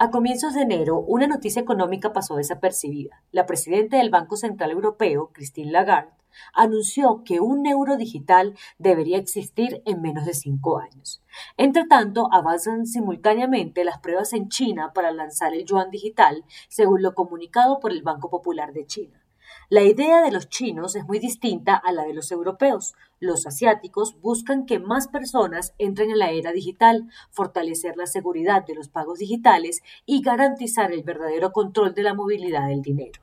[0.00, 3.24] A comienzos de enero, una noticia económica pasó desapercibida.
[3.32, 6.12] La presidenta del Banco Central Europeo, Christine Lagarde,
[6.54, 11.20] anunció que un euro digital debería existir en menos de cinco años.
[11.56, 17.16] Entre tanto, avanzan simultáneamente las pruebas en China para lanzar el yuan digital, según lo
[17.16, 19.20] comunicado por el Banco Popular de China.
[19.70, 22.94] La idea de los chinos es muy distinta a la de los europeos.
[23.20, 28.74] Los asiáticos buscan que más personas entren en la era digital, fortalecer la seguridad de
[28.74, 33.22] los pagos digitales y garantizar el verdadero control de la movilidad del dinero.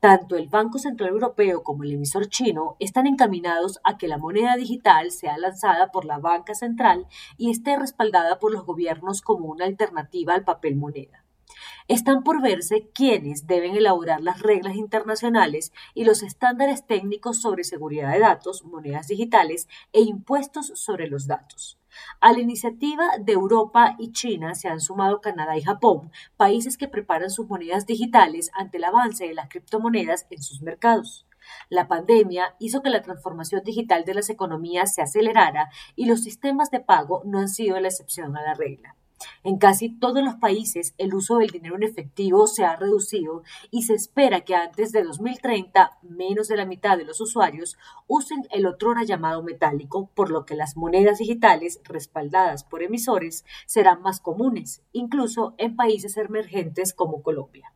[0.00, 4.56] Tanto el Banco Central Europeo como el emisor chino están encaminados a que la moneda
[4.56, 7.06] digital sea lanzada por la banca central
[7.36, 11.24] y esté respaldada por los gobiernos como una alternativa al papel moneda.
[11.88, 18.12] Están por verse quiénes deben elaborar las reglas internacionales y los estándares técnicos sobre seguridad
[18.12, 21.78] de datos, monedas digitales e impuestos sobre los datos.
[22.20, 26.88] A la iniciativa de Europa y China se han sumado Canadá y Japón, países que
[26.88, 31.26] preparan sus monedas digitales ante el avance de las criptomonedas en sus mercados.
[31.70, 36.70] La pandemia hizo que la transformación digital de las economías se acelerara y los sistemas
[36.70, 38.97] de pago no han sido la excepción a la regla.
[39.44, 43.82] En casi todos los países el uso del dinero en efectivo se ha reducido y
[43.82, 48.66] se espera que antes de 2030 menos de la mitad de los usuarios usen el
[48.66, 54.82] otrora llamado metálico, por lo que las monedas digitales respaldadas por emisores serán más comunes,
[54.92, 57.72] incluso en países emergentes como Colombia.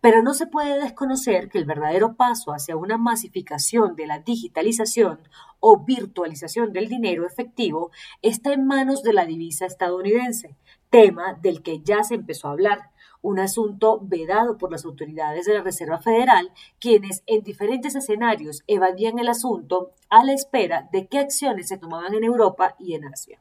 [0.00, 5.20] Pero no se puede desconocer que el verdadero paso hacia una masificación de la digitalización
[5.60, 7.90] o virtualización del dinero efectivo
[8.22, 10.56] está en manos de la divisa estadounidense,
[10.90, 12.90] tema del que ya se empezó a hablar,
[13.22, 19.18] un asunto vedado por las autoridades de la Reserva Federal, quienes en diferentes escenarios evadían
[19.18, 23.40] el asunto a la espera de qué acciones se tomaban en Europa y en Asia.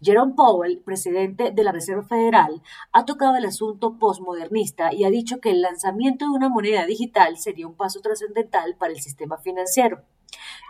[0.00, 5.40] Jerome Powell, presidente de la Reserva Federal, ha tocado el asunto postmodernista y ha dicho
[5.40, 10.04] que el lanzamiento de una moneda digital sería un paso trascendental para el sistema financiero.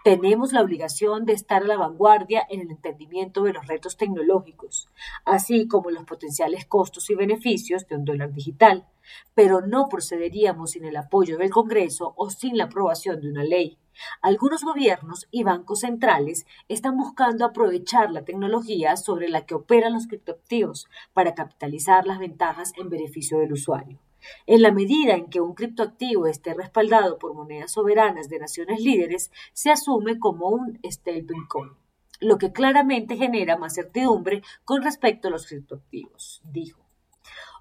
[0.04, 4.88] Tenemos la obligación de estar a la vanguardia en el entendimiento de los retos tecnológicos,
[5.24, 8.86] así como los potenciales costos y beneficios de un dólar digital,
[9.34, 13.78] pero no procederíamos sin el apoyo del Congreso o sin la aprobación de una ley.
[14.22, 20.06] Algunos gobiernos y bancos centrales están buscando aprovechar la tecnología sobre la que operan los
[20.06, 23.98] criptoactivos para capitalizar las ventajas en beneficio del usuario.
[24.46, 29.30] En la medida en que un criptoactivo esté respaldado por monedas soberanas de naciones líderes,
[29.52, 31.72] se asume como un stablecoin,
[32.20, 36.87] lo que claramente genera más certidumbre con respecto a los criptoactivos, dijo.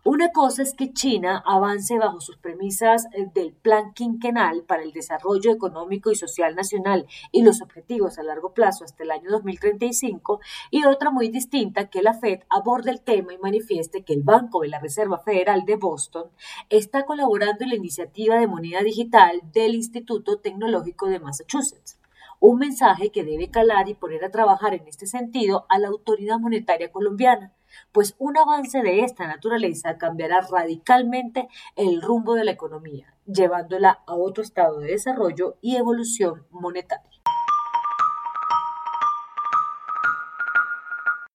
[0.09, 4.93] Una cosa es que China avance bajo sus premisas eh, del Plan Quinquenal para el
[4.93, 10.39] Desarrollo Económico y Social Nacional y los objetivos a largo plazo hasta el año 2035,
[10.71, 14.61] y otra muy distinta que la Fed aborde el tema y manifieste que el Banco
[14.61, 16.31] de la Reserva Federal de Boston
[16.69, 21.99] está colaborando en la iniciativa de moneda digital del Instituto Tecnológico de Massachusetts.
[22.39, 26.39] Un mensaje que debe calar y poner a trabajar en este sentido a la autoridad
[26.39, 27.51] monetaria colombiana,
[27.91, 34.15] pues un avance de esta naturaleza cambiará radicalmente el rumbo de la economía, llevándola a
[34.15, 37.21] otro estado de desarrollo y evolución monetaria.